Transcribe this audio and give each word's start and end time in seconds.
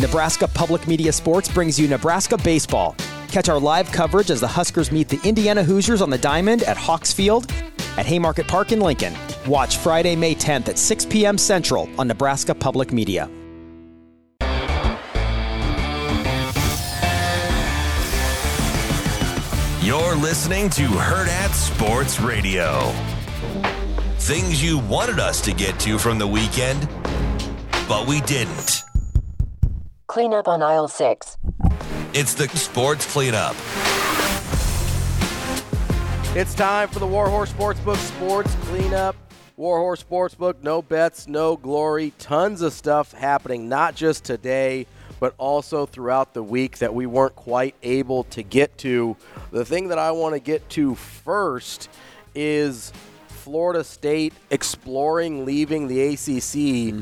Nebraska 0.00 0.48
Public 0.48 0.88
Media 0.88 1.12
Sports 1.12 1.46
brings 1.52 1.78
you 1.78 1.86
Nebraska 1.86 2.38
Baseball. 2.38 2.96
Catch 3.28 3.50
our 3.50 3.60
live 3.60 3.92
coverage 3.92 4.30
as 4.30 4.40
the 4.40 4.48
Huskers 4.48 4.90
meet 4.90 5.08
the 5.08 5.20
Indiana 5.28 5.62
Hoosiers 5.62 6.00
on 6.00 6.08
the 6.08 6.16
Diamond 6.16 6.62
at 6.62 6.78
Hawks 6.78 7.12
Field 7.12 7.52
at 7.98 8.06
Haymarket 8.06 8.48
Park 8.48 8.72
in 8.72 8.80
Lincoln. 8.80 9.14
Watch 9.46 9.76
Friday, 9.76 10.16
May 10.16 10.34
10th 10.34 10.70
at 10.70 10.78
6 10.78 11.04
p.m. 11.04 11.36
Central 11.36 11.86
on 11.98 12.08
Nebraska 12.08 12.54
Public 12.54 12.92
Media. 12.94 13.28
You're 19.82 20.16
listening 20.16 20.70
to 20.70 20.82
Hurrdat 20.82 21.52
Sports 21.52 22.20
Radio. 22.20 22.90
Things 24.16 24.62
you 24.62 24.78
wanted 24.78 25.18
us 25.20 25.42
to 25.42 25.52
get 25.52 25.78
to 25.80 25.98
from 25.98 26.18
the 26.18 26.26
weekend, 26.26 26.88
but 27.86 28.06
we 28.06 28.22
didn't. 28.22 28.89
Clean 30.10 30.34
up 30.34 30.48
on 30.48 30.60
aisle 30.60 30.88
six. 30.88 31.38
It's 32.14 32.34
the 32.34 32.48
sports 32.48 33.06
cleanup. 33.12 33.54
It's 36.36 36.52
time 36.52 36.88
for 36.88 36.98
the 36.98 37.06
Warhorse 37.06 37.52
Sportsbook 37.52 37.96
Sports 37.96 38.52
Cleanup. 38.62 39.14
Warhorse 39.56 40.02
Sportsbook, 40.02 40.64
no 40.64 40.82
bets, 40.82 41.28
no 41.28 41.56
glory. 41.56 42.12
Tons 42.18 42.60
of 42.60 42.72
stuff 42.72 43.12
happening, 43.12 43.68
not 43.68 43.94
just 43.94 44.24
today, 44.24 44.88
but 45.20 45.32
also 45.38 45.86
throughout 45.86 46.34
the 46.34 46.42
week 46.42 46.78
that 46.78 46.92
we 46.92 47.06
weren't 47.06 47.36
quite 47.36 47.76
able 47.84 48.24
to 48.24 48.42
get 48.42 48.76
to. 48.78 49.16
The 49.52 49.64
thing 49.64 49.90
that 49.90 49.98
I 50.00 50.10
want 50.10 50.34
to 50.34 50.40
get 50.40 50.68
to 50.70 50.96
first 50.96 51.88
is 52.34 52.92
Florida 53.40 53.82
State 53.82 54.34
exploring 54.50 55.46
leaving 55.46 55.88
the 55.88 56.00
ACC. 56.12 56.94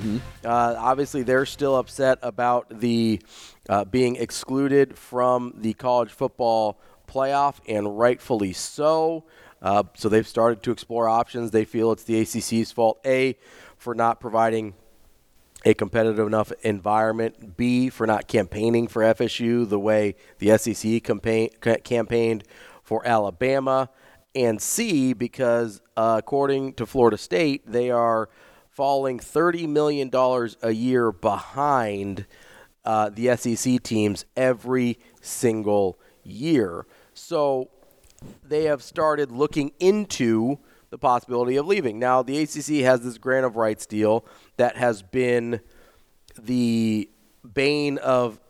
Uh, 0.45 0.77
obviously, 0.79 1.25
they're 1.25 1.45
still 1.47 1.77
upset 1.77 2.19
about 2.23 2.81
the 2.81 3.21
uh, 3.69 3.85
being 3.85 4.17
excluded 4.17 4.97
from 4.97 5.53
the 5.57 5.75
college 5.75 6.13
football 6.13 6.81
playoff, 7.09 7.57
and 7.69 7.99
rightfully 7.99 8.53
so. 8.53 9.25
Uh, 9.61 9.83
so 9.95 10.09
they've 10.09 10.29
started 10.29 10.63
to 10.63 10.71
explore 10.71 11.09
options. 11.09 11.51
They 11.51 11.65
feel 11.65 11.91
it's 11.91 12.05
the 12.05 12.21
ACC's 12.21 12.71
fault, 12.71 13.01
A, 13.05 13.37
for 13.77 13.95
not 13.95 14.21
providing 14.21 14.75
a 15.65 15.75
competitive 15.75 16.25
enough 16.25 16.53
environment, 16.63 17.57
B, 17.57 17.89
for 17.89 18.07
not 18.07 18.29
campaigning 18.29 18.87
for 18.87 19.03
FSU 19.03 19.69
the 19.69 19.79
way 19.79 20.15
the 20.39 20.57
SEC 20.57 21.03
campaign, 21.03 21.51
campaigned 21.83 22.45
for 22.85 23.05
Alabama, 23.05 23.91
and 24.35 24.61
C, 24.61 25.13
because 25.13 25.81
uh, 25.97 26.17
according 26.19 26.75
to 26.75 26.87
Florida 26.87 27.19
State, 27.19 27.63
they 27.67 27.91
are 27.91 28.29
falling 28.69 29.19
$30 29.19 29.69
million 29.69 30.11
a 30.63 30.71
year 30.71 31.11
behind 31.11 32.27
uh, 32.85 33.11
the 33.11 33.37
SEC 33.37 33.83
teams 33.83 34.25
every 34.37 34.99
single 35.21 35.99
year. 36.23 36.87
So 37.13 37.71
they 38.45 38.65
have 38.65 38.83
started 38.83 39.33
looking 39.33 39.73
into 39.79 40.59
the 40.91 40.99
possibility 40.99 41.57
of 41.57 41.67
leaving. 41.67 41.99
Now, 41.99 42.23
the 42.23 42.39
ACC 42.39 42.85
has 42.85 43.03
this 43.03 43.19
grant 43.19 43.45
of 43.45 43.57
rights 43.57 43.85
deal 43.85 44.25
that 44.57 44.77
has 44.77 45.03
been 45.03 45.61
the 46.39 47.11
bane 47.53 47.99
of 47.99 48.41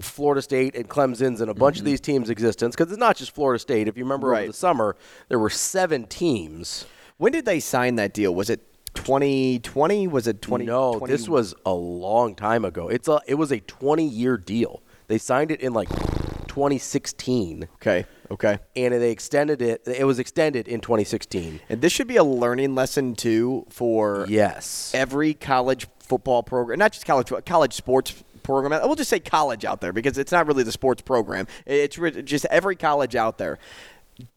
Florida 0.00 0.40
State 0.40 0.76
and 0.76 0.88
Clemson's 0.88 1.40
and 1.40 1.50
a 1.50 1.54
bunch 1.54 1.76
of 1.76 1.80
mm-hmm. 1.80 1.90
these 1.90 2.00
teams' 2.00 2.30
existence 2.30 2.76
because 2.76 2.92
it's 2.92 3.00
not 3.00 3.16
just 3.16 3.34
Florida 3.34 3.58
State. 3.58 3.88
If 3.88 3.96
you 3.96 4.04
remember 4.04 4.34
over 4.34 4.46
the 4.46 4.52
summer, 4.52 4.96
there 5.28 5.38
were 5.38 5.50
seven 5.50 6.06
teams. 6.06 6.86
When 7.16 7.32
did 7.32 7.44
they 7.44 7.60
sign 7.60 7.96
that 7.96 8.14
deal? 8.14 8.34
Was 8.34 8.50
it 8.50 8.60
2020? 8.94 10.06
Was 10.08 10.26
it 10.26 10.40
20? 10.42 10.64
no, 10.64 11.00
this 11.06 11.28
was 11.28 11.54
a 11.66 11.72
long 11.72 12.34
time 12.34 12.64
ago. 12.64 12.88
It's 12.88 13.08
a 13.08 13.20
it 13.26 13.34
was 13.34 13.50
a 13.50 13.60
20 13.60 14.06
year 14.06 14.36
deal. 14.36 14.82
They 15.08 15.18
signed 15.18 15.50
it 15.50 15.60
in 15.60 15.72
like 15.72 15.88
2016, 15.88 17.68
okay. 17.74 18.06
Okay. 18.30 18.58
and 18.76 18.94
they 18.94 19.10
extended 19.10 19.60
it. 19.60 19.82
It 19.86 20.04
was 20.04 20.18
extended 20.18 20.68
in 20.68 20.80
2016. 20.80 21.60
And 21.68 21.80
this 21.80 21.92
should 21.92 22.06
be 22.06 22.16
a 22.16 22.24
learning 22.24 22.74
lesson 22.74 23.14
too 23.14 23.66
for 23.70 24.26
Yes. 24.28 24.92
every 24.94 25.34
college 25.34 25.88
football 25.98 26.42
program, 26.42 26.78
not 26.78 26.92
just 26.92 27.06
college 27.06 27.32
college 27.44 27.72
sports 27.74 28.22
program. 28.50 28.80
We'll 28.86 28.96
just 28.96 29.10
say 29.10 29.20
college 29.20 29.64
out 29.64 29.80
there 29.80 29.92
because 29.92 30.18
it's 30.18 30.32
not 30.32 30.46
really 30.46 30.62
the 30.64 30.72
sports 30.72 31.02
program. 31.02 31.46
It's 31.66 31.96
just 32.24 32.44
every 32.46 32.76
college 32.76 33.14
out 33.16 33.38
there. 33.38 33.58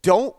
Don't 0.02 0.36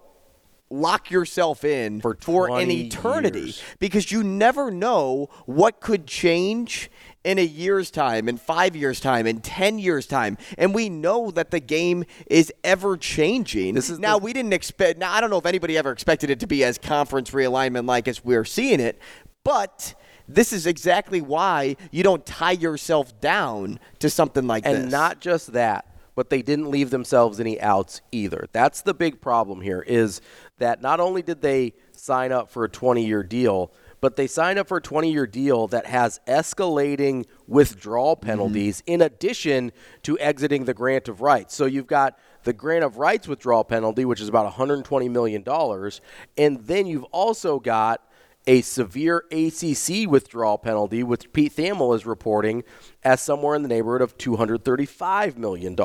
lock 0.71 1.11
yourself 1.11 1.63
in 1.65 2.01
For 2.01 2.17
for 2.21 2.59
an 2.59 2.71
eternity 2.71 3.41
years. 3.41 3.63
because 3.79 4.11
you 4.11 4.23
never 4.25 4.71
know 4.71 5.29
what 5.47 5.81
could 5.81 6.07
change 6.07 6.91
in 7.23 7.39
a 7.39 7.45
year's 7.45 7.91
time, 7.91 8.29
in 8.29 8.37
five 8.37 8.75
years' 8.77 9.01
time, 9.01 9.27
in 9.27 9.41
ten 9.41 9.79
years' 9.79 10.07
time, 10.07 10.37
and 10.59 10.75
we 10.75 10.89
know 10.89 11.31
that 11.31 11.51
the 11.51 11.61
game 11.61 12.05
is 12.27 12.53
ever 12.65 12.97
changing. 12.97 13.75
This 13.75 13.89
is 13.89 13.99
now 13.99 14.19
the- 14.19 14.25
we 14.25 14.33
didn't 14.33 14.53
expect. 14.53 14.99
Now 14.99 15.13
I 15.13 15.21
don't 15.21 15.31
know 15.31 15.39
if 15.39 15.47
anybody 15.47 15.77
ever 15.79 15.91
expected 15.93 16.29
it 16.31 16.41
to 16.41 16.47
be 16.47 16.65
as 16.65 16.77
conference 16.79 17.31
realignment 17.31 17.87
like 17.87 18.09
as 18.09 18.25
we're 18.25 18.45
seeing 18.45 18.81
it, 18.81 18.99
but 19.43 19.95
this 20.29 20.53
is 20.53 20.67
exactly 20.67 21.21
why 21.21 21.77
you 21.91 22.03
don't 22.03 22.25
tie 22.25 22.53
yourself 22.53 23.21
down 23.21 23.79
to 23.99 24.09
something 24.09 24.47
like 24.47 24.65
And 24.65 24.75
this. 24.75 24.83
And 24.85 24.93
not 24.93 25.21
just 25.21 25.53
that, 25.53 25.87
but 26.15 26.31
they 26.31 26.43
didn't 26.43 26.71
leave 26.71 26.91
themselves 26.91 27.41
any 27.41 27.61
outs 27.61 28.01
either. 28.13 28.47
That's 28.53 28.83
the 28.83 28.95
big 28.95 29.21
problem 29.21 29.61
here 29.61 29.85
is 29.87 30.21
that 30.59 30.81
not 30.81 31.01
only 31.01 31.23
did 31.23 31.43
they 31.43 31.75
sign 31.93 32.33
up 32.33 32.51
for 32.51 32.65
a 32.65 32.69
20-year 32.69 33.23
deal, 33.23 33.73
but 34.01 34.17
they 34.17 34.27
signed 34.27 34.59
up 34.59 34.69
for 34.69 34.77
a 34.77 34.83
20-year 34.83 35.27
deal 35.27 35.67
that 35.69 35.87
has 35.87 36.21
escalating 36.27 37.25
withdrawal 37.47 38.17
mm-hmm. 38.17 38.27
penalties 38.27 38.83
in 38.87 39.01
addition 39.01 39.73
to 40.03 40.19
exiting 40.19 40.67
the 40.67 40.75
grant 40.75 41.09
of 41.09 41.21
rights. 41.21 41.55
So 41.55 41.67
you've 41.67 41.87
got 41.87 42.19
the 42.45 42.53
grant 42.53 42.85
of 42.85 42.99
rights 42.99 43.27
withdrawal 43.27 43.65
penalty, 43.65 44.05
which 44.05 44.21
is 44.21 44.29
about 44.29 44.45
120 44.45 45.09
million 45.09 45.43
dollars, 45.43 46.01
and 46.37 46.61
then 46.67 46.87
you've 46.87 47.05
also 47.05 47.59
got 47.59 48.07
a 48.47 48.61
severe 48.61 49.25
ACC 49.31 50.09
withdrawal 50.09 50.59
penalty, 50.59 51.03
which 51.03 51.33
Pete 51.33 51.55
Thamel 51.57 51.95
is 51.95 52.05
reporting 52.05 52.65
as 53.03 53.21
somewhere 53.21 53.55
in 53.55 53.63
the 53.63 53.69
neighborhood 53.69 54.03
of 54.03 54.19
$235 54.19 55.37
million. 55.37 55.77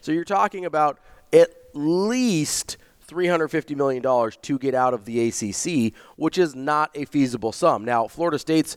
So 0.00 0.12
you're 0.12 0.24
talking 0.24 0.64
about 0.64 0.98
at 1.32 1.50
least 1.74 2.76
$350 3.06 3.76
million 3.76 4.30
to 4.42 4.58
get 4.58 4.74
out 4.74 4.94
of 4.94 5.04
the 5.04 5.28
ACC, 5.28 5.94
which 6.16 6.38
is 6.38 6.54
not 6.54 6.90
a 6.94 7.04
feasible 7.04 7.52
sum. 7.52 7.84
Now, 7.84 8.06
Florida 8.06 8.38
State's 8.38 8.76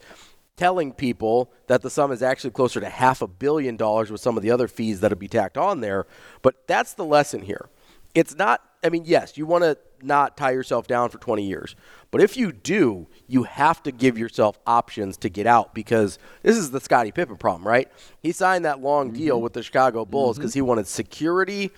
telling 0.56 0.92
people 0.94 1.52
that 1.68 1.82
the 1.82 1.90
sum 1.90 2.12
is 2.12 2.22
actually 2.22 2.52
closer 2.52 2.80
to 2.80 2.90
half 2.90 3.22
a 3.22 3.28
billion 3.28 3.76
dollars 3.76 4.12
with 4.12 4.22
some 4.22 4.38
of 4.38 4.44
the 4.44 4.52
other 4.52 4.68
fees 4.68 5.00
that 5.00 5.12
would 5.12 5.20
be 5.20 5.28
tacked 5.28 5.58
on 5.58 5.82
there. 5.82 6.06
But 6.42 6.68
that's 6.68 6.94
the 6.94 7.06
lesson 7.06 7.42
here. 7.42 7.70
It's 8.14 8.36
not, 8.36 8.62
I 8.84 8.90
mean, 8.90 9.04
yes, 9.06 9.38
you 9.38 9.46
want 9.46 9.64
to 9.64 9.78
not 10.02 10.36
tie 10.36 10.52
yourself 10.52 10.88
down 10.88 11.10
for 11.10 11.18
20 11.18 11.44
years. 11.44 11.76
But 12.12 12.22
if 12.22 12.36
you 12.38 12.52
do, 12.52 13.08
you 13.28 13.44
have 13.44 13.82
to 13.84 13.92
give 13.92 14.18
yourself 14.18 14.60
options 14.68 15.18
to 15.18 15.30
get 15.30 15.48
out 15.48 15.74
because 15.74 16.20
this 16.44 16.58
is 16.58 16.72
the 16.72 16.80
Scottie 16.82 17.12
Pippen 17.12 17.38
problem, 17.38 17.66
right? 17.68 17.90
He 18.22 18.32
signed 18.32 18.66
that 18.66 18.82
long 18.82 19.12
deal 19.12 19.42
with 19.42 19.54
the 19.54 19.64
Chicago 19.64 20.06
Bulls 20.06 20.38
because 20.38 20.54
he 20.54 20.62
wanted 20.62 20.88
security 20.88 21.72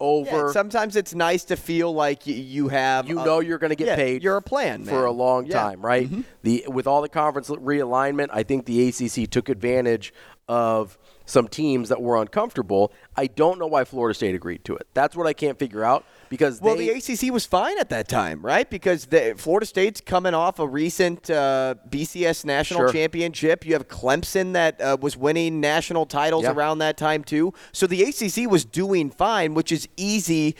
Yeah, 0.00 0.06
over. 0.06 0.52
sometimes 0.52 0.94
it's 0.96 1.14
nice 1.14 1.44
to 1.44 1.56
feel 1.56 1.92
like 1.94 2.26
you 2.26 2.68
have. 2.68 3.08
you 3.08 3.18
a- 3.20 3.24
know 3.24 3.40
you're 3.40 3.58
going 3.58 3.70
to 3.70 3.76
get 3.76 3.86
yeah, 3.88 3.96
paid. 3.96 4.22
You're 4.22 4.36
a 4.36 4.42
plan 4.42 4.84
for 4.84 5.04
a 5.06 5.12
long 5.12 5.46
Yeah. 5.46 5.56
Mm-hmm. 5.56 5.68
time, 5.68 5.80
right? 5.82 6.10
The 6.42 6.64
with 6.68 6.86
all 6.86 7.00
the 7.00 7.08
conference 7.08 7.48
realignment, 7.48 8.28
I 8.32 8.42
think 8.42 8.66
the 8.66 8.88
ACC 8.88 9.30
took 9.30 9.48
advantage 9.48 10.12
of 10.48 10.98
some 11.24 11.46
teams 11.46 11.88
that 11.90 12.00
were 12.00 12.16
uncomfortable. 12.20 12.90
I 13.16 13.26
don't 13.26 13.58
know 13.58 13.66
why 13.66 13.84
Florida 13.84 14.14
State 14.14 14.34
agreed 14.34 14.64
to 14.64 14.76
it. 14.76 14.86
That's 14.94 15.14
what 15.14 15.26
I 15.26 15.32
can't 15.34 15.58
figure 15.58 15.84
out 15.84 16.04
because 16.28 16.60
Well, 16.60 16.76
they, 16.76 16.88
the 16.98 17.12
ACC 17.12 17.32
was 17.32 17.44
fine 17.46 17.78
at 17.78 17.88
that 17.90 18.08
time, 18.08 18.40
right? 18.44 18.68
Because 18.68 19.06
the, 19.06 19.34
Florida 19.36 19.66
State's 19.66 20.00
coming 20.00 20.34
off 20.34 20.58
a 20.58 20.66
recent 20.66 21.30
uh, 21.30 21.74
BCS 21.88 22.44
national 22.44 22.80
Sure. 22.80 22.92
championship. 22.92 23.64
You 23.66 23.72
have 23.74 23.88
Clemson 23.88 24.52
that 24.52 24.80
uh, 24.80 24.96
was 25.00 25.16
winning 25.16 25.60
national 25.60 26.06
titles 26.06 26.44
Yeah. 26.44 26.52
around 26.52 26.78
that 26.78 26.96
time 26.96 27.24
too. 27.24 27.52
So 27.72 27.86
the 27.86 28.02
ACC 28.02 28.50
was 28.50 28.64
doing 28.64 29.10
fine, 29.10 29.54
which 29.54 29.72
is 29.72 29.88
easy 29.96 30.54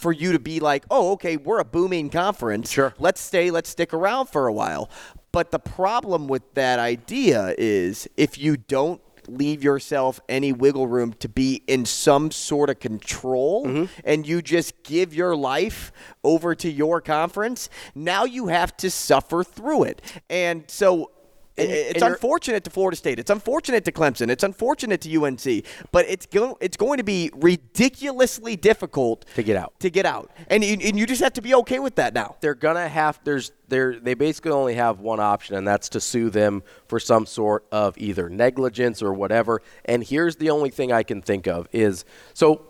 for 0.00 0.12
you 0.12 0.32
to 0.32 0.38
be 0.38 0.60
like, 0.60 0.84
"Oh, 0.90 1.12
okay, 1.12 1.36
we're 1.36 1.58
a 1.60 1.64
booming 1.64 2.10
conference. 2.10 2.70
Sure. 2.70 2.94
let's 2.98 3.20
stay, 3.20 3.50
let's 3.50 3.68
stick 3.70 3.92
around 3.94 4.26
for 4.28 4.46
a 4.46 4.52
while." 4.52 4.90
But 5.32 5.50
the 5.50 5.58
problem 5.58 6.28
with 6.28 6.42
that 6.54 6.78
idea 6.78 7.54
is 7.56 8.06
if 8.18 8.36
you 8.38 8.56
don't 8.58 9.00
leave 9.28 9.62
yourself 9.62 10.20
any 10.28 10.52
wiggle 10.52 10.86
room 10.86 11.12
to 11.14 11.28
be 11.28 11.62
in 11.66 11.84
some 11.84 12.30
sort 12.30 12.70
of 12.70 12.80
control 12.80 13.66
mm-hmm. 13.66 13.84
and 14.04 14.26
you 14.26 14.42
just 14.42 14.82
give 14.82 15.14
your 15.14 15.36
life 15.36 15.92
over 16.24 16.54
to 16.54 16.70
your 16.70 17.00
conference, 17.00 17.68
now 17.94 18.24
you 18.24 18.48
have 18.48 18.76
to 18.76 18.90
suffer 18.90 19.44
through 19.44 19.84
it. 19.84 20.02
And 20.28 20.64
so 20.68 21.10
And 21.58 21.70
it's 21.70 22.02
and 22.02 22.12
unfortunate 22.14 22.64
to 22.64 22.70
Florida 22.70 22.96
State. 22.96 23.18
It's 23.18 23.30
unfortunate 23.30 23.84
to 23.84 23.92
Clemson. 23.92 24.30
It's 24.30 24.42
unfortunate 24.42 25.02
to 25.02 25.22
UNC. 25.22 25.64
But 25.92 26.06
it's 26.08 26.24
go- 26.24 26.56
it's 26.62 26.78
going 26.78 26.96
to 26.96 27.04
be 27.04 27.30
ridiculously 27.34 28.56
difficult 28.56 29.26
To 29.34 29.42
get 29.42 29.56
out. 29.56 29.78
To 29.80 29.90
get 29.90 30.06
out, 30.06 30.30
and 30.48 30.64
you, 30.64 30.78
and 30.82 30.98
you 30.98 31.06
just 31.06 31.22
have 31.22 31.34
to 31.34 31.42
be 31.42 31.54
okay 31.56 31.78
with 31.78 31.96
that 31.96 32.14
now. 32.14 32.36
they're 32.40 32.54
gonna 32.54 32.88
have 32.88 33.20
there's 33.24 33.52
they're 33.68 33.98
they 33.98 34.14
basically 34.14 34.50
only 34.52 34.74
have 34.74 35.00
one 35.00 35.20
option 35.20 35.56
and 35.56 35.66
that's 35.68 35.88
to 35.90 36.00
sue 36.00 36.30
them 36.30 36.62
for 36.88 36.98
some 36.98 37.26
sort 37.26 37.64
of 37.70 37.96
either 37.98 38.28
negligence 38.30 39.02
or 39.02 39.12
whatever 39.12 39.60
and 39.84 40.04
here's 40.04 40.36
the 40.36 40.50
only 40.50 40.70
thing 40.70 40.92
i 40.92 41.02
can 41.02 41.20
think 41.22 41.46
of 41.46 41.66
is 41.72 42.04
so 42.34 42.62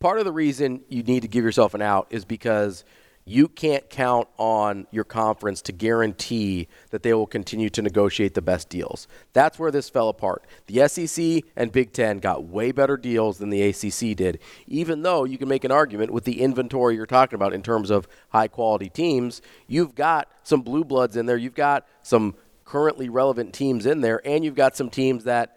part 0.00 0.18
of 0.18 0.24
the 0.24 0.32
reason 0.32 0.82
you 0.88 1.02
need 1.02 1.20
to 1.22 1.28
give 1.28 1.44
yourself 1.44 1.74
an 1.74 1.82
out 1.82 2.06
is 2.10 2.24
because 2.24 2.84
you 3.28 3.46
can't 3.46 3.90
count 3.90 4.26
on 4.38 4.86
your 4.90 5.04
conference 5.04 5.60
to 5.62 5.72
guarantee 5.72 6.66
that 6.90 7.02
they 7.02 7.12
will 7.12 7.26
continue 7.26 7.68
to 7.68 7.82
negotiate 7.82 8.32
the 8.32 8.40
best 8.40 8.68
deals. 8.70 9.06
That's 9.34 9.58
where 9.58 9.70
this 9.70 9.90
fell 9.90 10.08
apart. 10.08 10.44
The 10.66 10.88
SEC 10.88 11.44
and 11.54 11.70
Big 11.70 11.92
Ten 11.92 12.20
got 12.20 12.44
way 12.44 12.72
better 12.72 12.96
deals 12.96 13.36
than 13.38 13.50
the 13.50 13.62
ACC 13.62 14.16
did, 14.16 14.38
even 14.66 15.02
though 15.02 15.24
you 15.24 15.36
can 15.36 15.48
make 15.48 15.64
an 15.64 15.70
argument 15.70 16.10
with 16.10 16.24
the 16.24 16.40
inventory 16.40 16.94
you're 16.94 17.04
talking 17.04 17.34
about 17.34 17.52
in 17.52 17.62
terms 17.62 17.90
of 17.90 18.08
high 18.30 18.48
quality 18.48 18.88
teams. 18.88 19.42
You've 19.66 19.94
got 19.94 20.28
some 20.42 20.62
blue 20.62 20.84
bloods 20.84 21.16
in 21.16 21.26
there, 21.26 21.36
you've 21.36 21.54
got 21.54 21.86
some 22.02 22.34
currently 22.64 23.10
relevant 23.10 23.52
teams 23.52 23.84
in 23.84 24.00
there, 24.00 24.22
and 24.26 24.42
you've 24.42 24.54
got 24.54 24.74
some 24.74 24.88
teams 24.88 25.24
that 25.24 25.56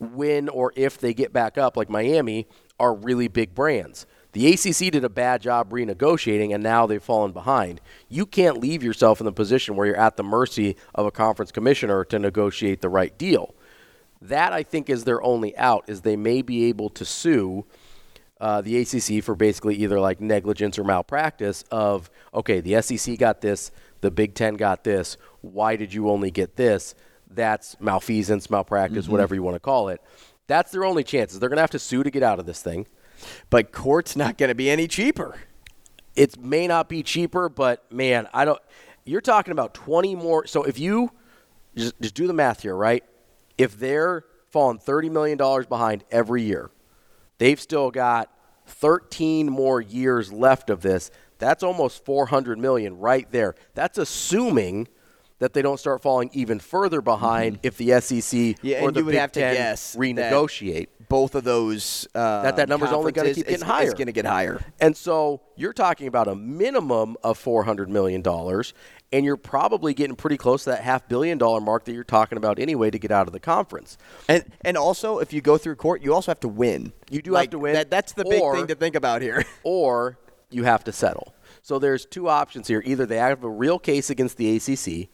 when 0.00 0.48
or 0.48 0.72
if 0.74 0.98
they 0.98 1.14
get 1.14 1.32
back 1.32 1.58
up, 1.58 1.76
like 1.76 1.88
Miami, 1.88 2.46
are 2.80 2.94
really 2.94 3.28
big 3.28 3.54
brands. 3.54 4.06
The 4.32 4.52
ACC 4.52 4.92
did 4.92 5.04
a 5.04 5.08
bad 5.08 5.40
job 5.40 5.70
renegotiating, 5.70 6.54
and 6.54 6.62
now 6.62 6.86
they've 6.86 7.02
fallen 7.02 7.32
behind. 7.32 7.80
You 8.08 8.26
can't 8.26 8.60
leave 8.60 8.82
yourself 8.82 9.20
in 9.20 9.24
the 9.24 9.32
position 9.32 9.74
where 9.74 9.86
you're 9.86 9.96
at 9.96 10.16
the 10.16 10.22
mercy 10.22 10.76
of 10.94 11.06
a 11.06 11.10
conference 11.10 11.50
commissioner 11.50 12.04
to 12.04 12.18
negotiate 12.18 12.80
the 12.82 12.90
right 12.90 13.16
deal. 13.16 13.54
That 14.20 14.52
I 14.52 14.62
think 14.62 14.90
is 14.90 15.04
their 15.04 15.22
only 15.22 15.56
out. 15.56 15.88
Is 15.88 16.02
they 16.02 16.16
may 16.16 16.42
be 16.42 16.64
able 16.64 16.90
to 16.90 17.04
sue 17.04 17.64
uh, 18.40 18.60
the 18.60 18.80
ACC 18.80 19.22
for 19.22 19.34
basically 19.34 19.76
either 19.76 19.98
like 19.98 20.20
negligence 20.20 20.78
or 20.78 20.84
malpractice 20.84 21.64
of 21.70 22.10
okay, 22.34 22.60
the 22.60 22.80
SEC 22.82 23.18
got 23.18 23.40
this, 23.40 23.70
the 24.00 24.10
Big 24.10 24.34
Ten 24.34 24.54
got 24.54 24.84
this. 24.84 25.16
Why 25.40 25.76
did 25.76 25.94
you 25.94 26.10
only 26.10 26.30
get 26.30 26.56
this? 26.56 26.94
That's 27.30 27.78
malfeasance, 27.80 28.50
malpractice, 28.50 29.08
whatever 29.08 29.34
you 29.34 29.42
want 29.42 29.56
to 29.56 29.60
call 29.60 29.88
it. 29.88 30.02
That's 30.46 30.72
their 30.72 30.84
only 30.84 31.04
chances. 31.04 31.38
They're 31.38 31.48
going 31.48 31.58
to 31.58 31.62
have 31.62 31.70
to 31.72 31.78
sue 31.78 32.02
to 32.02 32.10
get 32.10 32.22
out 32.22 32.38
of 32.38 32.46
this 32.46 32.62
thing. 32.62 32.86
But 33.50 33.72
court's 33.72 34.16
not 34.16 34.38
going 34.38 34.48
to 34.48 34.54
be 34.54 34.70
any 34.70 34.88
cheaper. 34.88 35.36
It 36.14 36.38
may 36.38 36.66
not 36.66 36.88
be 36.88 37.02
cheaper, 37.02 37.48
but 37.48 37.90
man, 37.92 38.28
I 38.32 38.44
don't. 38.44 38.60
You're 39.04 39.20
talking 39.20 39.52
about 39.52 39.74
20 39.74 40.14
more. 40.16 40.46
So 40.46 40.64
if 40.64 40.78
you 40.78 41.10
just, 41.76 42.00
just 42.00 42.14
do 42.14 42.26
the 42.26 42.32
math 42.32 42.62
here, 42.62 42.76
right? 42.76 43.04
If 43.56 43.78
they're 43.78 44.24
falling 44.50 44.78
30 44.78 45.10
million 45.10 45.38
dollars 45.38 45.66
behind 45.66 46.04
every 46.10 46.42
year, 46.42 46.70
they've 47.38 47.60
still 47.60 47.90
got 47.90 48.30
13 48.66 49.48
more 49.50 49.80
years 49.80 50.32
left 50.32 50.70
of 50.70 50.82
this. 50.82 51.10
That's 51.38 51.62
almost 51.62 52.04
400 52.04 52.58
million 52.58 52.98
right 52.98 53.30
there. 53.30 53.54
That's 53.74 53.96
assuming 53.98 54.88
that 55.38 55.52
they 55.52 55.62
don't 55.62 55.78
start 55.78 56.02
falling 56.02 56.30
even 56.32 56.58
further 56.58 57.00
behind 57.00 57.58
if 57.62 57.76
the 57.76 58.00
SEC 58.00 58.18
Mm-hmm. 58.38 58.66
Yeah, 58.66 58.82
or 58.82 58.90
the 58.90 59.02
Big 59.02 59.14
have 59.14 59.32
to 59.32 59.40
Ten 59.40 59.54
guess 59.54 59.94
renegotiate. 59.96 60.88
Both 61.08 61.34
of 61.34 61.44
those 61.44 62.06
uh, 62.14 62.42
That- 62.42 62.56
that 62.56 62.68
number's 62.68 62.90
only 62.92 63.12
gonna 63.12 63.28
keep 63.32 63.46
getting 63.46 63.54
is- 63.56 63.62
higher. 63.62 63.86
Is 63.86 63.94
going 63.94 64.06
to 64.06 64.12
get 64.12 64.26
higher. 64.26 64.60
And 64.80 64.96
so 64.96 65.40
you're 65.56 65.72
talking 65.72 66.06
about 66.06 66.28
a 66.28 66.34
minimum 66.34 67.16
of 67.24 67.42
$400 67.42 67.88
million, 67.88 68.22
and 69.12 69.24
you're 69.24 69.36
probably 69.38 69.94
getting 69.94 70.16
pretty 70.16 70.36
close 70.36 70.64
to 70.64 70.70
that 70.70 70.82
half 70.82 71.08
billion 71.08 71.38
dollar 71.38 71.60
mark 71.60 71.84
that 71.86 71.92
you're 71.94 72.04
talking 72.04 72.36
about 72.36 72.58
anyway 72.58 72.90
to 72.90 72.98
get 72.98 73.10
out 73.10 73.26
of 73.26 73.32
the 73.32 73.40
conference. 73.40 73.96
And 74.28 74.44
and 74.62 74.76
also, 74.76 75.18
if 75.18 75.32
you 75.32 75.40
go 75.40 75.56
through 75.56 75.76
court, 75.76 76.02
you 76.02 76.12
also 76.12 76.30
have 76.30 76.40
to 76.40 76.48
win. 76.48 76.92
You 77.10 77.22
do 77.22 77.30
Like, 77.30 77.46
have 77.46 77.50
to 77.52 77.58
win, 77.60 77.72
That, 77.74 77.90
that's 77.90 78.12
the 78.12 78.24
big 78.24 78.42
or- 78.42 78.54
thing 78.56 78.66
to 78.66 78.74
think 78.74 78.94
about 78.94 79.22
here. 79.22 79.44
Or 79.62 80.18
you 80.50 80.64
have 80.64 80.84
to 80.84 80.92
settle. 80.92 81.34
So 81.62 81.78
there's 81.78 82.04
two 82.06 82.28
options 82.28 82.68
here. 82.68 82.82
Either 82.86 83.04
they 83.06 83.16
have 83.16 83.44
a 83.44 83.50
real 83.50 83.78
case 83.78 84.08
against 84.10 84.36
the 84.38 84.56
ACC, 84.56 85.08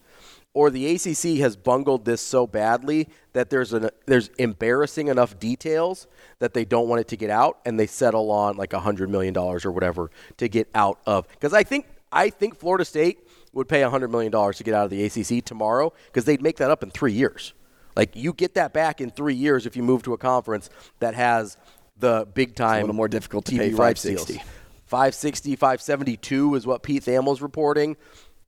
or 0.54 0.70
the 0.70 0.94
ACC 0.94 1.40
has 1.40 1.56
bungled 1.56 2.04
this 2.04 2.20
so 2.20 2.46
badly 2.46 3.08
that 3.32 3.50
there's 3.50 3.72
an 3.72 3.90
there's 4.06 4.28
embarrassing 4.38 5.08
enough 5.08 5.38
details 5.38 6.06
that 6.38 6.54
they 6.54 6.64
don't 6.64 6.88
want 6.88 7.00
it 7.00 7.08
to 7.08 7.16
get 7.16 7.28
out, 7.28 7.58
and 7.66 7.78
they 7.78 7.86
settle 7.86 8.30
on 8.30 8.56
like 8.56 8.72
a 8.72 8.80
hundred 8.80 9.10
million 9.10 9.34
dollars 9.34 9.64
or 9.64 9.72
whatever 9.72 10.10
to 10.38 10.48
get 10.48 10.68
out 10.74 11.00
of. 11.06 11.28
Because 11.28 11.52
I 11.52 11.64
think 11.64 11.86
I 12.10 12.30
think 12.30 12.56
Florida 12.56 12.84
State 12.84 13.18
would 13.52 13.68
pay 13.68 13.82
a 13.82 13.90
hundred 13.90 14.10
million 14.10 14.32
dollars 14.32 14.56
to 14.58 14.64
get 14.64 14.74
out 14.74 14.84
of 14.84 14.90
the 14.90 15.04
ACC 15.04 15.44
tomorrow 15.44 15.92
because 16.06 16.24
they'd 16.24 16.42
make 16.42 16.56
that 16.58 16.70
up 16.70 16.82
in 16.82 16.90
three 16.90 17.12
years. 17.12 17.52
Like 17.96 18.16
you 18.16 18.32
get 18.32 18.54
that 18.54 18.72
back 18.72 19.00
in 19.00 19.10
three 19.10 19.34
years 19.34 19.66
if 19.66 19.76
you 19.76 19.82
move 19.82 20.02
to 20.04 20.14
a 20.14 20.18
conference 20.18 20.70
that 21.00 21.14
has 21.14 21.56
the 21.96 22.26
big 22.32 22.54
time 22.54 22.82
little 22.82 22.94
more 22.94 23.08
difficult 23.08 23.44
to 23.46 23.52
TV 23.52 23.58
pay 23.58 23.70
rights 23.70 24.02
560. 24.02 24.32
deals. 24.34 24.48
560, 24.86 25.56
572 25.56 26.54
is 26.54 26.66
what 26.66 26.82
Pete 26.82 27.02
Thamel's 27.02 27.40
reporting. 27.40 27.96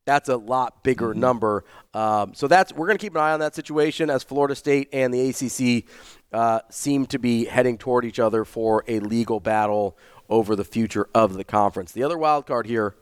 That's 0.06 0.28
a 0.30 0.36
lot 0.36 0.82
bigger 0.82 1.08
Mm-hmm. 1.10 1.20
number. 1.20 1.64
Um, 1.92 2.32
so 2.32 2.46
that's 2.48 2.72
we're 2.72 2.86
going 2.86 2.96
to 2.96 3.04
keep 3.04 3.14
an 3.14 3.20
eye 3.20 3.32
on 3.32 3.40
that 3.40 3.54
situation 3.54 4.08
as 4.08 4.22
Florida 4.22 4.54
State 4.54 4.88
and 4.92 5.12
the 5.12 5.28
ACC 5.28 5.84
uh, 6.32 6.60
seem 6.70 7.06
to 7.06 7.18
be 7.18 7.44
heading 7.44 7.76
toward 7.76 8.04
each 8.04 8.18
other 8.18 8.44
for 8.44 8.84
a 8.88 9.00
legal 9.00 9.40
battle 9.40 9.98
over 10.28 10.56
the 10.56 10.64
future 10.64 11.08
of 11.14 11.34
the 11.34 11.44
conference. 11.44 11.92
The 11.92 12.02
other 12.02 12.16
wild 12.18 12.46
card 12.46 12.66
here, 12.66 12.94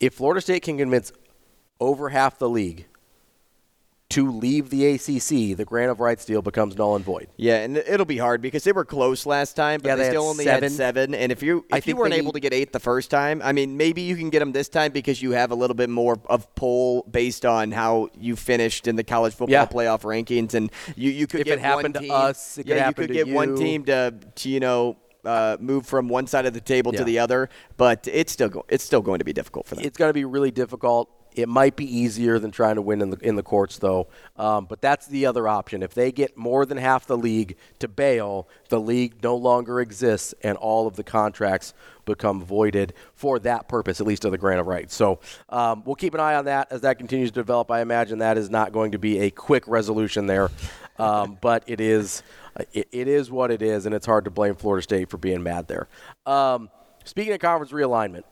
if 0.00 0.14
Florida 0.14 0.40
State 0.40 0.62
can 0.62 0.78
convince 0.78 1.12
over 1.80 2.10
half 2.10 2.38
the 2.38 2.48
league 2.48 2.86
to 4.12 4.30
leave 4.30 4.70
the 4.70 4.86
ACC, 4.86 5.56
the 5.56 5.64
grant 5.66 5.90
of 5.90 6.00
rights 6.00 6.24
deal 6.24 6.42
becomes 6.42 6.76
null 6.76 6.96
and 6.96 7.04
void. 7.04 7.28
Yeah, 7.36 7.56
and 7.56 7.76
it'll 7.76 8.06
be 8.06 8.18
hard 8.18 8.40
because 8.42 8.64
they 8.64 8.72
were 8.72 8.84
close 8.84 9.26
last 9.26 9.54
time, 9.56 9.80
but 9.82 9.88
Yeah, 9.88 9.96
they, 9.96 10.04
they 10.04 10.08
still 10.10 10.24
only 10.28 10.44
seven. 10.44 10.62
had 10.64 10.72
seven. 10.72 11.14
And 11.14 11.32
if 11.32 11.42
you 11.42 11.64
I 11.72 11.78
if 11.78 11.86
you 11.86 11.96
weren't 11.96 12.14
able 12.14 12.32
to 12.32 12.40
get 12.40 12.52
eight 12.52 12.72
the 12.72 12.80
first 12.80 13.10
time, 13.10 13.40
I 13.42 13.52
mean, 13.52 13.76
maybe 13.76 14.02
you 14.02 14.16
can 14.16 14.30
get 14.30 14.38
them 14.40 14.52
this 14.52 14.68
time 14.68 14.92
because 14.92 15.20
you 15.22 15.32
have 15.32 15.50
a 15.50 15.54
little 15.54 15.74
bit 15.74 15.90
more 15.90 16.18
of 16.26 16.52
pull 16.54 17.02
based 17.10 17.44
on 17.44 17.72
how 17.72 18.08
you 18.18 18.36
finished 18.36 18.86
in 18.86 18.96
the 18.96 19.04
college 19.04 19.32
football 19.34 19.52
Yeah. 19.52 19.66
playoff 19.66 20.02
rankings, 20.02 20.54
and 20.54 20.70
you 20.96 21.10
you 21.10 21.26
could 21.26 21.40
If 21.40 21.46
get 21.46 21.58
it 21.58 21.60
happened 21.62 21.94
to 21.94 22.00
one 22.00 22.08
team, 22.08 22.12
us, 22.12 22.58
it 22.58 22.64
could 22.64 22.76
yeah, 22.76 22.88
you 22.88 22.94
could 22.94 23.08
to 23.08 23.14
get 23.14 23.28
one 23.28 23.50
you. 23.50 23.56
team 23.56 23.84
to, 23.86 24.14
to 24.36 24.48
you 24.48 24.60
know. 24.60 24.96
Uh, 25.24 25.56
move 25.60 25.86
from 25.86 26.08
one 26.08 26.26
side 26.26 26.46
of 26.46 26.52
the 26.52 26.60
table 26.60 26.90
Yeah. 26.92 26.98
to 26.98 27.04
the 27.04 27.20
other, 27.20 27.48
but 27.76 28.08
it's 28.10 28.32
still 28.32 28.48
go- 28.48 28.64
it's 28.68 28.82
still 28.82 29.02
going 29.02 29.20
to 29.20 29.24
be 29.24 29.32
difficult 29.32 29.68
for 29.68 29.76
them. 29.76 29.84
It's 29.84 29.96
going 29.96 30.08
to 30.08 30.12
be 30.12 30.24
really 30.24 30.50
difficult. 30.50 31.08
It 31.34 31.48
might 31.48 31.76
be 31.76 31.84
easier 31.84 32.38
than 32.38 32.50
trying 32.50 32.76
to 32.76 32.82
win 32.82 33.00
in 33.00 33.10
the 33.10 33.18
in 33.18 33.36
the 33.36 33.42
courts, 33.42 33.78
though. 33.78 34.08
Um, 34.36 34.66
but 34.66 34.80
that's 34.80 35.06
the 35.06 35.26
other 35.26 35.48
option. 35.48 35.82
If 35.82 35.94
they 35.94 36.12
get 36.12 36.36
more 36.36 36.66
than 36.66 36.78
half 36.78 37.06
the 37.06 37.16
league 37.16 37.56
to 37.78 37.88
bail, 37.88 38.48
the 38.68 38.80
league 38.80 39.22
no 39.22 39.36
longer 39.36 39.80
exists, 39.80 40.34
and 40.42 40.56
all 40.58 40.86
of 40.86 40.96
the 40.96 41.04
contracts 41.04 41.74
become 42.04 42.42
voided 42.42 42.94
for 43.14 43.38
that 43.40 43.68
purpose, 43.68 44.00
at 44.00 44.06
least 44.06 44.24
of 44.24 44.32
the 44.32 44.38
grant 44.38 44.60
of 44.60 44.66
rights. 44.66 44.94
So 44.94 45.20
um, 45.48 45.82
we'll 45.84 45.94
keep 45.94 46.14
an 46.14 46.20
eye 46.20 46.34
on 46.34 46.46
that 46.46 46.68
as 46.70 46.80
that 46.82 46.98
continues 46.98 47.30
to 47.30 47.40
develop. 47.40 47.70
I 47.70 47.80
imagine 47.80 48.18
that 48.18 48.38
is 48.38 48.50
not 48.50 48.72
going 48.72 48.92
to 48.92 48.98
be 48.98 49.20
a 49.20 49.30
quick 49.30 49.66
resolution 49.66 50.26
there, 50.26 50.50
um, 50.98 51.38
but 51.40 51.64
it 51.66 51.80
is 51.80 52.22
it, 52.72 52.88
it 52.92 53.08
is 53.08 53.30
what 53.30 53.50
it 53.50 53.62
is, 53.62 53.86
and 53.86 53.94
it's 53.94 54.06
hard 54.06 54.24
to 54.24 54.30
blame 54.30 54.54
Florida 54.54 54.82
State 54.82 55.10
for 55.10 55.18
being 55.18 55.42
mad 55.42 55.68
there. 55.68 55.88
Um, 56.26 56.70
speaking 57.04 57.32
of 57.32 57.40
conference 57.40 57.72
realignment 57.72 58.24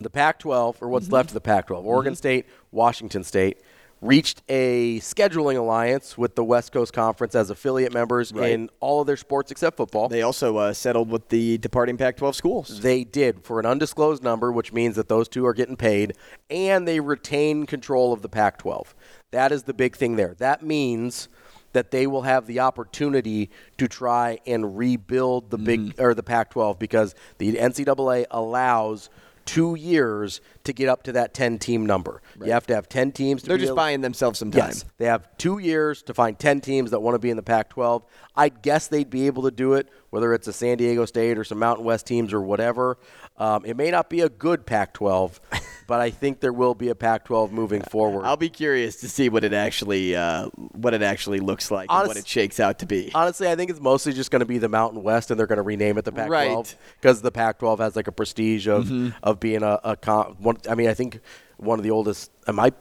the 0.00 0.10
Pac 0.10 0.38
12, 0.40 0.78
or 0.80 0.88
what's 0.88 1.06
mm-hmm. 1.06 1.14
left 1.14 1.30
of 1.30 1.34
the 1.34 1.40
Pac 1.40 1.68
12, 1.68 1.82
mm-hmm. 1.82 1.88
Oregon 1.88 2.14
State, 2.14 2.46
Washington 2.70 3.24
State, 3.24 3.58
reached 4.02 4.42
a 4.48 5.00
scheduling 5.00 5.56
alliance 5.56 6.18
with 6.18 6.34
the 6.34 6.44
West 6.44 6.70
Coast 6.70 6.92
Conference 6.92 7.34
as 7.34 7.48
affiliate 7.48 7.94
members 7.94 8.30
in 8.30 8.68
all 8.80 9.00
of 9.00 9.06
their 9.06 9.16
sports 9.16 9.50
except 9.50 9.76
football. 9.76 10.08
They 10.08 10.22
also 10.22 10.58
uh, 10.58 10.72
settled 10.74 11.10
with 11.10 11.28
the 11.30 11.58
departing 11.58 11.96
Pac-12 11.96 12.34
schools. 12.34 12.80
They 12.80 13.04
did 13.04 13.42
for 13.42 13.58
an 13.58 13.66
undisclosed 13.66 14.22
number, 14.22 14.52
which 14.52 14.72
means 14.72 14.96
that 14.96 15.08
those 15.08 15.28
two 15.28 15.46
are 15.46 15.54
getting 15.54 15.76
paid, 15.76 16.14
and 16.50 16.86
they 16.86 17.00
retain 17.00 17.64
control 17.64 18.12
of 18.12 18.22
the 18.22 18.28
Pac 18.28 18.58
12. 18.58 18.94
That 19.30 19.50
is 19.50 19.62
the 19.62 19.74
big 19.74 19.96
thing 19.96 20.16
there. 20.16 20.34
That 20.34 20.62
means 20.62 21.28
that 21.72 21.90
they 21.90 22.06
will 22.06 22.22
have 22.22 22.46
the 22.46 22.60
opportunity 22.60 23.50
to 23.76 23.88
try 23.88 24.38
and 24.46 24.78
rebuild 24.78 25.50
the 25.50 25.58
big 25.58 25.80
mm. 25.80 26.00
or 26.00 26.14
the 26.14 26.22
Pac 26.22 26.50
12 26.50 26.78
because 26.78 27.14
the 27.38 27.54
NCAA 27.54 28.24
allows 28.30 29.10
two 29.46 29.74
years 29.76 30.40
to 30.64 30.72
get 30.72 30.88
up 30.88 31.04
to 31.04 31.12
that 31.12 31.32
10 31.32 31.58
team 31.58 31.86
number. 31.86 32.20
You 32.44 32.52
have 32.52 32.66
to 32.66 32.74
have 32.74 32.88
10 32.88 33.12
teams 33.12 33.42
to 33.42 33.48
They're 33.48 33.56
just 33.56 33.68
able- 33.70 33.76
buying 33.76 34.00
themselves 34.02 34.38
some 34.38 34.50
time. 34.50 34.66
Yes, 34.66 34.84
they 34.98 35.06
have 35.06 35.28
two 35.38 35.58
years 35.58 36.02
to 36.02 36.12
find 36.14 36.38
10 36.38 36.60
teams 36.60 36.90
that 36.90 37.00
want 37.00 37.14
to 37.14 37.18
be 37.18 37.30
in 37.30 37.36
the 37.36 37.42
Pac 37.42 37.70
12. 37.70 38.04
I 38.36 38.50
guess 38.50 38.88
they'd 38.88 39.08
be 39.08 39.26
able 39.26 39.44
to 39.44 39.50
do 39.50 39.72
it, 39.74 39.88
whether 40.10 40.34
it's 40.34 40.46
a 40.48 40.52
San 40.52 40.76
Diego 40.76 41.06
State 41.06 41.38
or 41.38 41.44
some 41.44 41.58
Mountain 41.58 41.84
West 41.86 42.06
teams 42.06 42.32
or 42.34 42.42
whatever. 42.42 42.98
Um, 43.38 43.64
it 43.64 43.76
may 43.76 43.90
not 43.90 44.10
be 44.10 44.20
a 44.20 44.28
good 44.28 44.66
Pac 44.66 44.92
12, 44.94 45.40
but 45.86 46.00
I 46.00 46.10
think 46.10 46.40
there 46.40 46.52
will 46.52 46.74
be 46.74 46.88
a 46.88 46.94
Pac-12 46.94 47.50
moving 47.50 47.82
forward. 47.82 48.24
I'll 48.24 48.36
be 48.36 48.48
curious 48.48 48.96
to 48.96 49.08
see 49.08 49.28
what 49.28 49.44
it 49.44 49.52
actually 49.52 50.16
uh, 50.16 50.46
what 50.72 50.94
it 50.94 51.02
actually 51.02 51.40
looks 51.40 51.70
like 51.70 51.88
and 51.90 52.08
what 52.08 52.16
it 52.16 52.26
shakes 52.26 52.58
out 52.60 52.78
to 52.80 52.86
be. 52.86 53.10
Honestly, 53.14 53.48
I 53.48 53.56
think 53.56 53.70
it's 53.70 53.80
mostly 53.80 54.12
just 54.12 54.30
going 54.30 54.40
to 54.40 54.46
be 54.46 54.58
the 54.58 54.68
Mountain 54.68 55.02
West, 55.02 55.30
and 55.30 55.38
they're 55.38 55.46
going 55.46 55.56
to 55.58 55.62
rename 55.62 55.98
it 55.98 56.04
the 56.04 56.12
Pac-12 56.12 56.30
Right. 56.30 56.76
because 57.00 57.22
the 57.22 57.32
Pac-12 57.32 57.78
has 57.78 57.96
like 57.96 58.08
a 58.08 58.12
prestige 58.12 58.66
of 58.68 58.90
of 59.22 59.40
being 59.40 59.62
a, 59.62 59.78
a 59.84 59.96
con- 59.96 60.36
one. 60.38 60.56
I 60.68 60.74
mean, 60.74 60.88
I 60.88 60.94
think 60.94 61.20
one 61.58 61.78
of 61.78 61.82
the 61.82 61.90
oldest. 61.90 62.30
It 62.48 62.52
might 62.54 62.74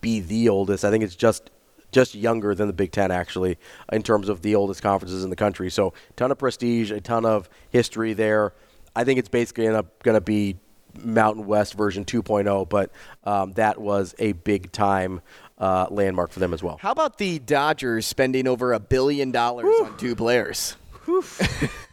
be 0.00 0.20
the 0.20 0.48
oldest. 0.48 0.84
I 0.84 0.90
think 0.90 1.04
it's 1.04 1.16
just 1.16 1.50
just 1.92 2.14
younger 2.14 2.54
than 2.54 2.66
the 2.68 2.72
Big 2.72 2.90
Ten 2.90 3.10
actually 3.10 3.58
in 3.92 4.02
terms 4.02 4.28
of 4.30 4.40
the 4.42 4.54
oldest 4.54 4.82
conferences 4.82 5.24
in 5.24 5.30
the 5.30 5.36
country. 5.36 5.70
So, 5.70 5.92
ton 6.16 6.30
of 6.30 6.38
prestige, 6.38 6.90
a 6.90 7.00
ton 7.00 7.24
of 7.26 7.48
history 7.70 8.14
there. 8.14 8.54
I 8.96 9.04
think 9.04 9.18
it's 9.18 9.28
basically 9.28 9.66
going 9.66 9.84
to 10.04 10.20
be 10.20 10.56
Mountain 10.98 11.46
West 11.46 11.74
version 11.74 12.04
2.0, 12.04 12.68
but 12.68 12.90
um, 13.24 13.52
that 13.52 13.80
was 13.80 14.14
a 14.18 14.32
big 14.32 14.72
time 14.72 15.20
uh, 15.58 15.86
landmark 15.90 16.30
for 16.32 16.40
them 16.40 16.52
as 16.52 16.62
well. 16.62 16.78
How 16.80 16.92
about 16.92 17.18
the 17.18 17.38
Dodgers 17.38 18.06
spending 18.06 18.48
over 18.48 18.72
a 18.72 18.80
billion 18.80 19.30
dollars 19.30 19.66
on 19.82 19.96
two 19.96 20.16
players? 20.16 20.76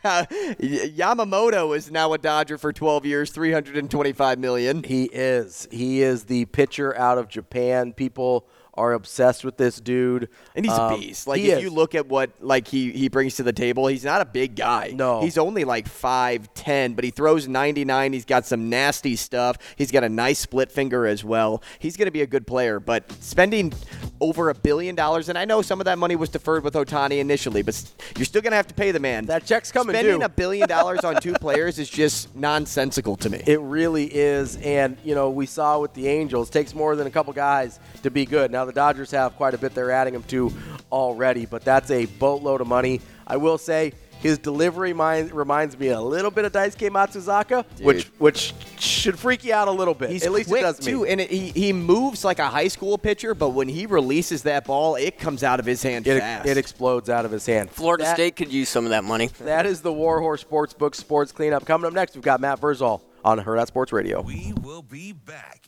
Yamamoto 0.03 1.75
is 1.75 1.91
now 1.91 2.13
a 2.13 2.17
Dodger 2.17 2.57
for 2.57 2.71
12 2.71 3.05
years, 3.05 3.31
325 3.31 4.39
million. 4.39 4.83
He 4.83 5.05
is. 5.05 5.67
He 5.71 6.01
is 6.01 6.25
the 6.25 6.45
pitcher 6.45 6.95
out 6.95 7.17
of 7.17 7.27
Japan. 7.27 7.93
People 7.93 8.47
are 8.79 8.93
obsessed 8.93 9.43
with 9.43 9.57
this 9.57 9.79
dude. 9.79 10.29
And 10.55 10.65
he's 10.65 10.73
Um, 10.73 10.93
a 10.93 10.97
beast. 10.97 11.27
Like 11.27 11.41
if 11.41 11.57
is. 11.57 11.63
you 11.63 11.69
look 11.69 11.93
at 11.93 12.07
what 12.07 12.31
like 12.39 12.67
he, 12.67 12.91
he 12.91 13.09
brings 13.09 13.35
to 13.35 13.43
the 13.43 13.53
table, 13.53 13.87
he's 13.87 14.03
not 14.05 14.21
a 14.21 14.25
big 14.25 14.55
guy. 14.55 14.93
No. 14.95 15.21
He's 15.21 15.37
only 15.37 15.65
like 15.65 15.87
5'10, 15.87 16.95
but 16.95 17.03
he 17.03 17.11
throws 17.11 17.47
99. 17.47 18.13
He's 18.13 18.25
got 18.25 18.45
some 18.45 18.69
nasty 18.69 19.15
stuff. 19.15 19.57
He's 19.75 19.91
got 19.91 20.03
a 20.03 20.09
nice 20.09 20.39
split 20.39 20.71
finger 20.71 21.05
as 21.05 21.23
well. 21.23 21.61
He's 21.79 21.97
going 21.97 22.07
to 22.07 22.11
be 22.11 22.21
a 22.21 22.27
good 22.27 22.47
player, 22.47 22.79
but 22.79 23.11
spending 23.21 23.73
over 24.21 24.49
a 24.49 24.53
billion 24.53 24.95
dollars 24.95 25.29
and 25.29 25.37
I 25.37 25.45
know 25.45 25.61
some 25.61 25.79
of 25.79 25.85
that 25.85 25.97
money 25.97 26.15
was 26.15 26.29
deferred 26.29 26.63
with 26.63 26.73
Ohtani 26.73 27.19
initially, 27.19 27.61
but 27.61 27.81
you're 28.17 28.25
still 28.25 28.41
going 28.41 28.51
to 28.51 28.57
have 28.57 28.67
to 28.67 28.73
pay 28.73 28.91
the 28.91 28.99
man. 28.99 29.25
That 29.25 29.45
check's 29.45 29.71
coming 29.71 29.93
Spending 29.95 30.19
due. 30.19 30.25
a 30.25 30.29
billion 30.29 30.67
dollars 30.67 31.03
on 31.03 31.21
two 31.21 31.33
players 31.33 31.79
is 31.79 31.89
just 31.89 32.35
nonsensical 32.35 33.15
to 33.17 33.29
me. 33.29 33.41
It 33.45 33.59
really 33.61 34.05
is, 34.05 34.57
and 34.57 34.97
you 35.03 35.15
know 35.15 35.29
we 35.29 35.45
saw 35.45 35.79
with 35.79 35.93
the 35.93 36.07
Angels 36.07 36.49
takes 36.49 36.73
more 36.73 36.95
than 36.95 37.07
a 37.07 37.11
couple 37.11 37.33
guys 37.33 37.79
to 38.03 38.11
be 38.11 38.25
good. 38.25 38.51
Now 38.51 38.65
the 38.65 38.73
Dodgers 38.73 39.11
have 39.11 39.35
quite 39.35 39.53
a 39.53 39.57
bit 39.57 39.73
they're 39.73 39.91
adding 39.91 40.13
them 40.13 40.23
to 40.23 40.51
already, 40.91 41.45
but 41.45 41.63
that's 41.63 41.91
a 41.91 42.05
boatload 42.05 42.61
of 42.61 42.67
money. 42.67 43.01
I 43.27 43.37
will 43.37 43.57
say 43.57 43.93
his 44.19 44.37
delivery 44.37 44.93
mind 44.93 45.31
reminds 45.31 45.77
me 45.79 45.87
a 45.89 45.99
little 46.01 46.29
bit 46.31 46.45
of 46.45 46.51
Daisuke 46.51 46.89
Matsuzaka, 46.89 47.65
which 47.81 48.05
which 48.19 48.53
should 48.79 49.17
freak 49.17 49.43
you 49.43 49.53
out 49.53 49.67
a 49.67 49.71
little 49.71 49.93
bit. 49.93 50.09
He's 50.09 50.25
At 50.25 50.31
least 50.31 50.49
quick 50.49 50.61
it 50.61 50.63
does 50.63 50.79
too, 50.79 51.03
me. 51.03 51.09
and 51.09 51.21
it, 51.21 51.31
he 51.31 51.49
he 51.49 51.73
moves 51.73 52.23
like 52.23 52.39
a 52.39 52.47
high 52.47 52.67
school 52.67 52.97
pitcher. 52.97 53.33
But 53.33 53.49
when 53.49 53.67
he 53.69 53.85
releases 53.85 54.43
that 54.43 54.65
ball, 54.65 54.95
it 54.95 55.17
comes 55.17 55.43
out 55.43 55.59
of 55.59 55.65
his 55.65 55.81
hand 55.81 56.05
It, 56.07 56.19
fast. 56.19 56.47
it 56.47 56.57
explodes 56.57 57.09
out 57.09 57.25
of 57.25 57.31
his 57.31 57.45
hand. 57.45 57.71
Florida 57.71 58.03
That- 58.03 58.15
State 58.15 58.35
could 58.35 58.51
use 58.51 58.69
some 58.69 58.83
of 58.85 58.91
that 58.91 59.03
money. 59.03 59.27
That 59.39 59.65
is 59.65 59.81
the 59.81 59.93
Warhorse 59.93 60.43
Sportsbook 60.43 60.95
Sports 60.95 61.31
Cleanup. 61.31 61.65
Coming 61.65 61.87
up 61.87 61.93
next, 61.93 62.15
we've 62.15 62.23
got 62.23 62.41
Matt 62.41 62.59
Verzal 62.61 63.01
on 63.23 63.39
Hurrdat 63.39 63.67
Sports 63.67 63.91
Radio. 63.93 64.21
We 64.21 64.53
will 64.61 64.81
be 64.81 65.13
back 65.13 65.63